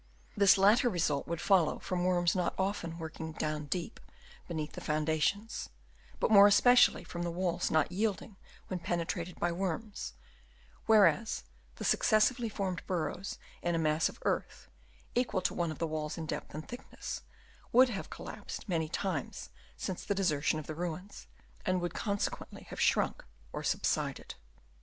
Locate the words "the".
4.71-4.81, 7.21-7.29, 11.75-11.85, 15.77-15.85, 20.03-20.15, 20.65-20.73